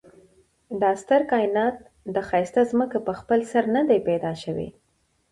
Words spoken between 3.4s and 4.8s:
سر ندي پيدا شوي